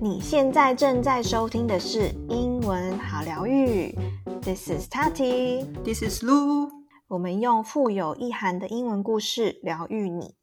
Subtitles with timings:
[0.00, 3.94] 你现在正在收听的是英文好疗愈
[4.42, 5.66] ，This is Tati。
[5.82, 6.70] This is Lu。
[7.08, 10.34] 我们用富有意涵的英文故事疗愈你。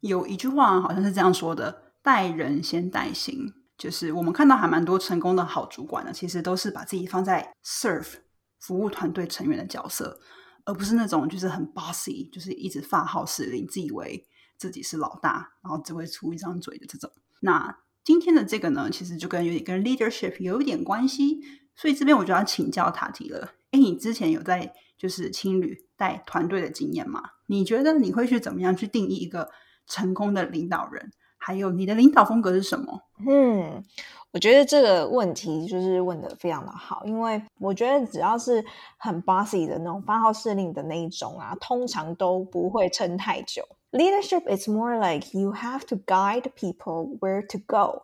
[0.00, 3.36] 有一句话好像是这样说的：“待人先待心。”
[3.78, 8.14] 就是我们看到还蛮多成功的好主管呢，其实都是把自己放在 serve
[8.58, 10.18] 服务团队成员的角色，
[10.64, 14.26] 而不是那种就是很 bossy，就是一直发号施令，自以为
[14.58, 17.10] 自己是老大，然后只会出一张嘴的这种。
[17.40, 21.40] 那今天的这个呢，其实就跟有点跟 leadership 有一点关系，
[21.74, 23.52] 所以这边我就要请教塔提了。
[23.70, 27.22] 哎，你之前有在就是青旅带团队的经验吗？
[27.46, 29.50] 你觉得你会去怎么样去定义一个
[29.86, 31.12] 成功的领导人？
[31.36, 33.02] 还有你的领导风格是什么？
[33.26, 33.82] 嗯，
[34.32, 38.64] 我觉得这个问题就是问的非常的好，因为我觉得只要是
[38.98, 43.62] 很 bossy 的那种发号施令的那一种啊，通常都不会撑太久。
[43.91, 48.03] Leadership is more like you have to guide people where to go，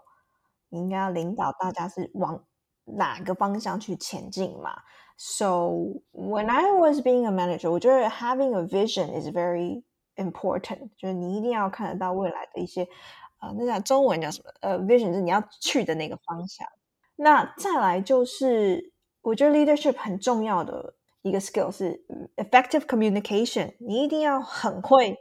[0.69, 2.43] 你应该要领导大家是往
[2.85, 4.81] 哪个方向去前进嘛。
[5.17, 5.71] So
[6.11, 9.83] when I was being a manager，我觉得 having a vision is very
[10.15, 12.87] important，就是你一定要看得到未来的一些。
[13.39, 14.51] 啊，那叫中文叫什么？
[14.59, 16.67] 呃，vision 是你要去的那个方向。
[17.15, 18.91] 那再来就是，
[19.21, 25.17] 我觉得 leadership 很重要的一个 skill 是 effective communication，你一定要很会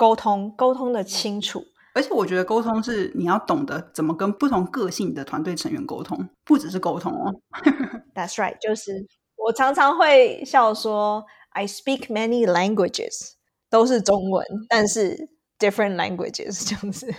[0.00, 1.62] 沟通，沟通的清楚。
[1.92, 7.30] 而且我觉得沟通是你要懂得怎么跟不同个性的团队成员沟通，不只是沟通哦。
[8.14, 13.32] That's right，就是我常常会笑说，I speak many languages，
[13.68, 17.12] 都是中文，但是 different languages 这样子。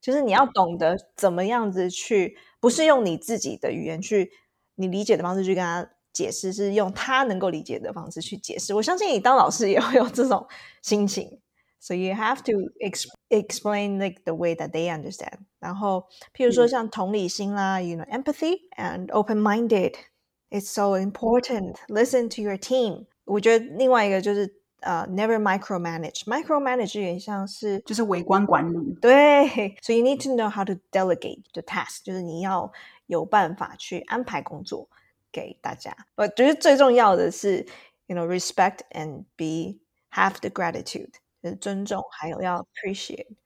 [0.00, 4.32] 就是你要懂得怎么样子去，不是用你自己的语言去
[4.74, 8.74] 你理解的方式去跟他解释，是用他能够理解的方式去解释。
[8.74, 10.44] 我相信你当老师也会有这种
[10.82, 11.38] 心情
[11.83, 15.39] ，so you have to ex explain like the way that they understand。
[15.59, 21.75] 然后，譬如说像同理心啦、嗯、，you know empathy and open minded。It's so important.
[21.87, 23.05] Listen to your team。
[23.25, 24.59] 我觉得另外一个就是。
[24.81, 29.75] 呃、uh,，never micromanage。micromanage 有点像是就是微观管理，对。
[29.81, 32.71] So you need to know how to delegate the task，就是你要
[33.07, 34.87] 有办法去安排工作
[35.33, 35.93] 给大家。
[36.15, 37.67] 我觉得最重要的是，
[38.05, 39.79] you know respect and be
[40.13, 41.11] have the gratitude，
[41.44, 43.36] 就是尊重，还有要 appreciate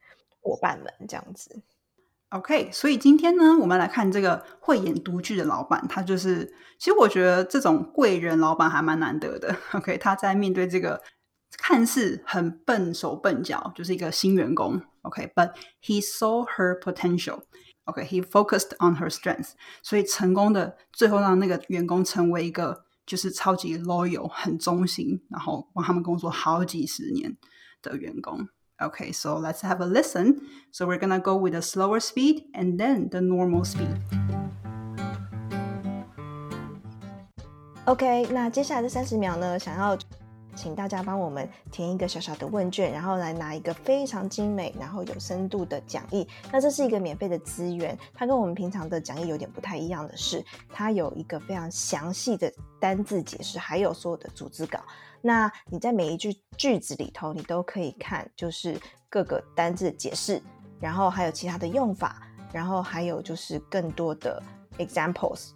[0.41, 1.61] 伙伴们这样子。
[2.31, 6.47] OK，所以今天呢，我们来看这个慧眼独具的老板，他就是，
[6.79, 9.55] 其实我觉得这种贵人老板还蛮难得的。
[9.73, 11.03] OK，他在面对这个。
[11.57, 27.35] 看似很笨手笨脚，就是一个新员工，OK，but、he saw her potential，OK，he、focused on her strength，所以成功的最后让那个员工成为一个就是超级 loyal、很忠心，然後帮他们工作好几十年
[27.82, 28.48] 的员工。
[28.80, 30.42] OK，so、okay, let's have a listen.
[30.72, 33.98] So we're gonna go with a slower speed and then the normal speed.
[37.86, 39.98] OK，那接下来这三十秒呢，想要。
[40.69, 46.29] 请大家帮我们填一个小小的问卷，然后来拿一个非常精美、然后有深度的讲义。
[46.53, 54.79] 那这是一个免费的资源，它跟我们平常的讲义有点不太一样的是，它有一个非常详细的单字解释，还有所有的组织稿。
[55.23, 58.79] 那你在每一句句子里头，你都可以看，就是
[59.09, 60.39] 各个单字解释，
[60.79, 62.21] 然后还有其他的用法，
[62.53, 64.43] 然后还有就是更多的
[64.77, 65.53] examples。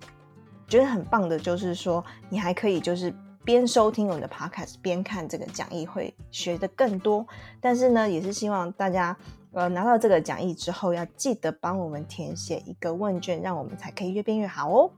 [0.67, 3.15] 觉得很棒的就是说，你还可以就是。
[3.44, 7.26] 边收听我们的 podcast 边看这个讲义，会学的更多。
[7.62, 9.18] 但是呢，也是希望大家
[9.52, 14.92] 呃拿到这个讲义之后，要记得帮我们填写一个问卷，让我们才可以越变越好哦。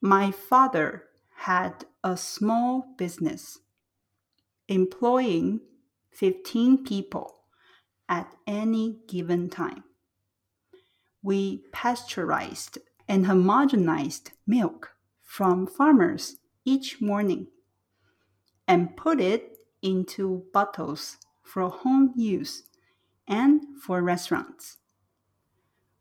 [0.00, 1.02] My father
[1.44, 1.72] had
[2.02, 3.56] a small business
[4.68, 5.60] employing
[6.12, 7.32] 15 people
[8.06, 9.82] at any given time.
[11.23, 12.77] we pasteurized
[13.07, 17.47] and homogenized milk from farmers each morning
[18.67, 22.63] and put it into bottles for home use
[23.27, 24.77] and for restaurants.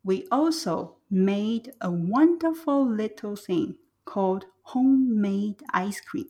[0.03, 6.29] We also made a wonderful little thing called homemade ice cream.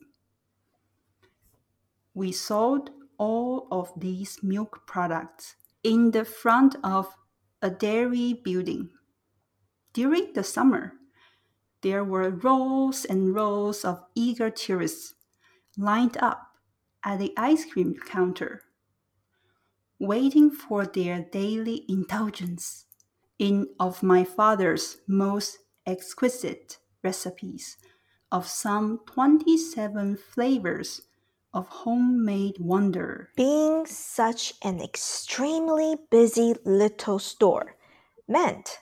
[2.13, 7.15] We sold all of these milk products in the front of
[7.61, 8.91] a dairy building.
[9.93, 10.99] During the summer,
[11.81, 15.15] there were rows and rows of eager tourists
[15.77, 16.57] lined up
[17.03, 18.63] at the ice cream counter,
[19.99, 22.85] waiting for their daily indulgence
[23.39, 27.77] in of my father's most exquisite recipes
[28.31, 31.01] of some 27 flavors
[31.53, 33.29] of homemade wonder.
[33.35, 37.75] Being such an extremely busy little store
[38.27, 38.79] meant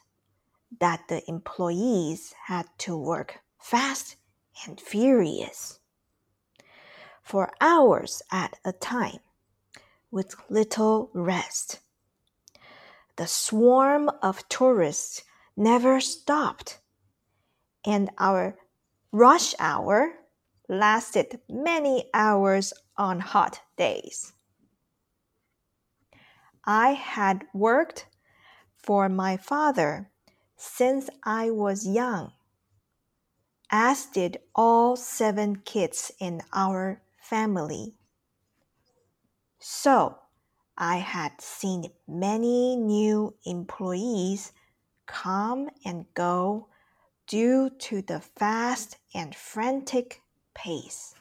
[0.80, 4.16] that the employees had to work fast
[4.66, 5.80] and furious
[7.24, 9.20] for hours at a time
[10.12, 11.80] with little rest.
[13.18, 15.24] The swarm of tourists
[15.58, 16.80] never stopped,
[17.86, 18.58] and our
[19.12, 20.19] rush hour
[20.70, 24.34] lasted many hours on hot days.
[26.64, 28.06] I had worked
[28.78, 30.12] for my father
[30.56, 32.34] since I was young,
[33.72, 37.96] as did all seven kids in our family.
[39.60, 40.20] So,
[40.78, 44.54] I had seen many new employees
[45.08, 46.68] come and go
[47.28, 50.22] due to the fast and frantic
[50.64, 51.16] pace.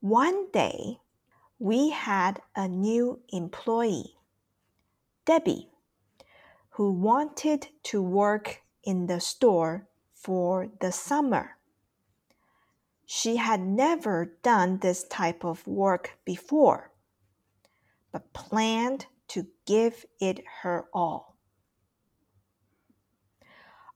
[0.00, 0.98] One day,
[1.58, 4.16] we had a new employee,
[5.26, 5.68] Debbie,
[6.70, 11.58] who wanted to work in the store for the summer.
[13.04, 16.90] She had never done this type of work before,
[18.10, 21.36] but planned to give it her all.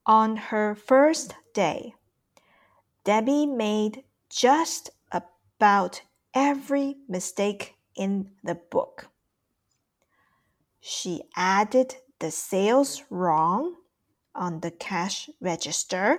[0.05, 1.95] On her first day,
[3.07, 6.03] Debbie made just about
[6.35, 9.11] every mistake in the book.
[10.81, 13.77] She added the sales wrong
[14.35, 16.19] on the cash register.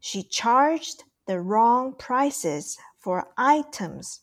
[0.00, 4.22] She charged the wrong prices for items.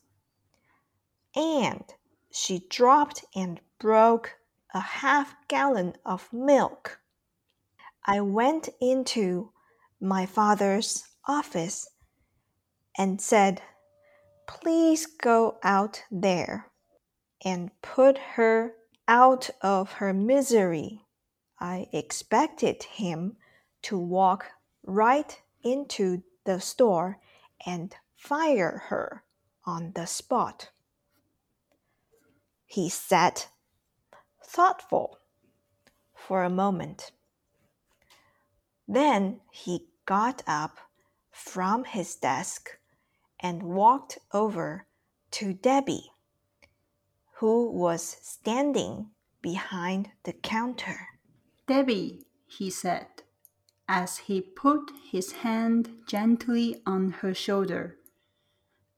[1.34, 1.86] And
[2.30, 4.36] she dropped and broke
[4.74, 7.00] a half gallon of milk.
[8.04, 9.54] I went into
[10.02, 11.90] my father's office
[12.98, 13.62] and said,
[14.48, 16.72] Please go out there
[17.44, 18.74] and put her
[19.08, 21.06] out of her misery.
[21.60, 23.38] I expected him
[23.84, 24.48] to walk
[24.84, 27.20] right into the store
[27.66, 29.24] and fire her
[29.66, 30.70] on the spot.
[32.66, 33.50] He sat
[34.44, 35.20] thoughtful
[36.16, 37.12] for a moment.
[38.88, 40.78] Then he got up
[41.40, 42.78] from his desk
[43.40, 44.86] and walked over
[45.32, 46.12] to Debbie,
[47.36, 49.08] who was standing
[49.42, 51.08] behind the counter.
[51.66, 53.08] Debbie, he said,
[53.88, 57.98] as he put his hand gently on her shoulder,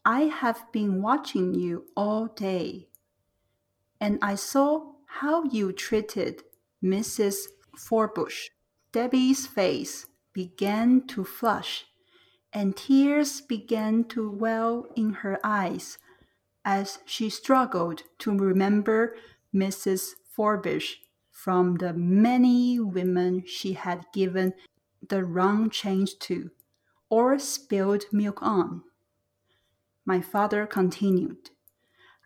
[0.04, 2.88] I have been watching you all day,
[4.00, 6.44] and I saw how you treated
[6.84, 7.48] Mrs.
[7.78, 8.50] Forbush.
[8.92, 11.86] Debbie's face began to flush
[12.54, 15.98] and tears began to well in her eyes
[16.66, 19.16] as she struggled to remember
[19.54, 20.12] Mrs.
[20.36, 20.96] Forbush
[21.32, 24.54] from the many women she had given
[25.08, 26.52] the wrong change to
[27.10, 28.84] or spilled milk on.
[30.06, 31.50] My father continued,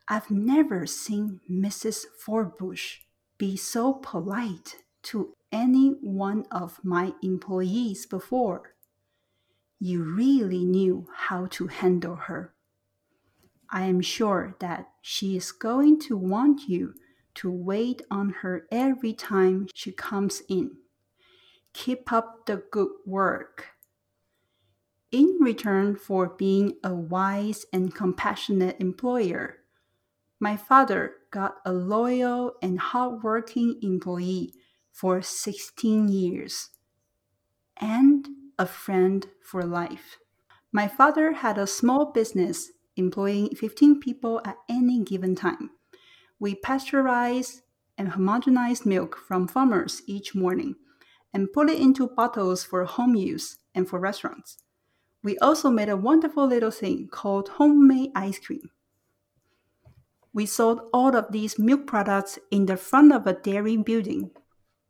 [0.08, 2.06] I've never seen Mrs.
[2.24, 3.00] Forbush
[3.38, 8.75] be so polite to any one of my employees before
[9.80, 12.54] you really knew how to handle her.
[13.70, 16.94] I am sure that she is going to want you
[17.36, 20.78] to wait on her every time she comes in.
[21.74, 23.68] Keep up the good work.
[25.12, 29.58] In return for being a wise and compassionate employer,
[30.40, 34.54] my father got a loyal and hardworking employee
[34.92, 36.70] for 16 years.
[37.78, 40.18] And a friend for life.
[40.72, 45.72] My father had a small business employing 15 people at any given time.
[46.40, 47.62] We pasteurized
[47.98, 50.76] and homogenized milk from farmers each morning
[51.34, 54.58] and put it into bottles for home use and for restaurants.
[55.24, 58.70] We also made a wonderful little thing called homemade ice cream.
[60.34, 64.32] We sold all of these milk products in the front of a dairy building.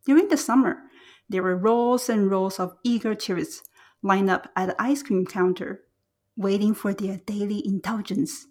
[0.06, 0.84] During the summer,
[1.30, 3.64] there were rows and rows of eager tourists
[4.02, 5.82] lined up at the ice cream counter,
[6.38, 8.48] waiting for their daily indulgence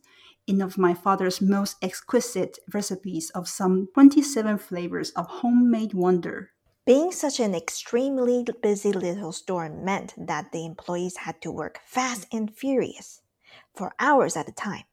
[0.47, 6.51] in of my father's most exquisite recipes of some 27 flavors of homemade wonder.
[6.87, 12.27] Being such an extremely busy little store meant that the employees had to work fast
[12.31, 13.23] and furious
[13.75, 14.85] for hours at a time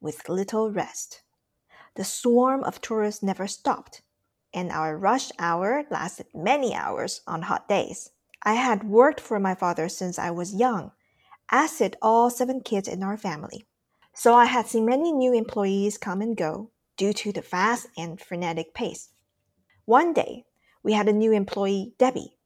[0.00, 1.22] with little rest.
[1.94, 4.02] The swarm of tourists never stopped,
[4.56, 8.10] and our rush hour lasted many hours on hot days.
[8.42, 10.92] I had worked for my father since I was young,
[11.50, 13.66] as did all seven kids in our family.
[14.14, 18.18] So I had seen many new employees come and go due to the fast and
[18.18, 19.10] frenetic pace.
[19.84, 20.46] One day,
[20.82, 22.38] we had a new employee, Debbie,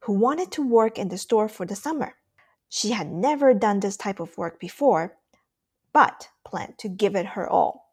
[0.00, 2.14] who wanted to work in the store for the summer.
[2.68, 5.16] She had never done this type of work before,
[5.92, 7.92] but planned to give it her all.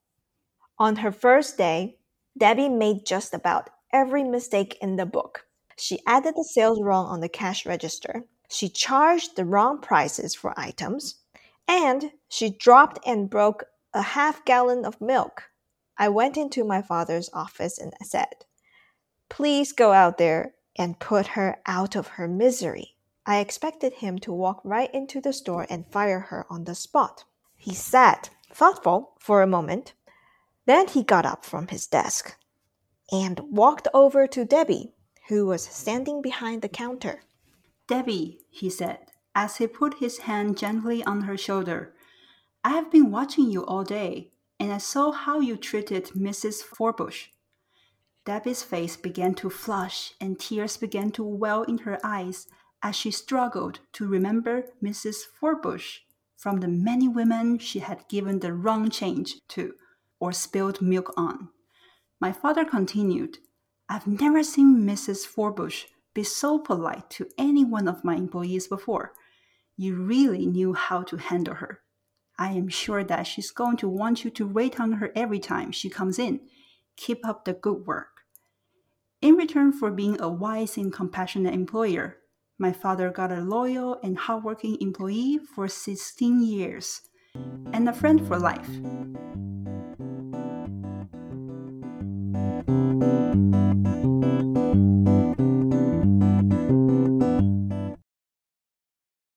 [0.77, 1.97] On her first day,
[2.37, 5.45] Debbie made just about every mistake in the book.
[5.77, 8.23] She added the sales wrong on the cash register.
[8.49, 11.15] She charged the wrong prices for items.
[11.67, 15.49] And she dropped and broke a half gallon of milk.
[15.97, 18.45] I went into my father's office and said,
[19.29, 22.95] Please go out there and put her out of her misery.
[23.25, 27.23] I expected him to walk right into the store and fire her on the spot.
[27.55, 29.93] He sat, thoughtful, for a moment.
[30.65, 32.37] Then he got up from his desk
[33.11, 34.93] and walked over to Debbie,
[35.27, 37.21] who was standing behind the counter.
[37.87, 41.93] Debbie, he said, as he put his hand gently on her shoulder,
[42.63, 46.61] I have been watching you all day, and I saw how you treated Mrs.
[46.61, 47.27] Forbush.
[48.25, 52.47] Debbie's face began to flush, and tears began to well in her eyes
[52.81, 55.23] as she struggled to remember Mrs.
[55.39, 55.99] Forbush
[56.37, 59.73] from the many women she had given the wrong change to
[60.23, 61.49] or spilled milk on.
[62.21, 63.39] My father continued,
[63.89, 65.27] I've never seen Mrs.
[65.27, 69.11] Forbush be so polite to any one of my employees before.
[69.75, 71.81] You really knew how to handle her.
[72.39, 75.73] I am sure that she's going to want you to wait on her every time
[75.73, 76.39] she comes in.
[76.95, 78.21] Keep up the good work.
[79.21, 82.19] In return for being a wise and compassionate employer,
[82.57, 87.01] my father got a loyal and hardworking employee for 16 years
[87.73, 88.69] and a friend for life.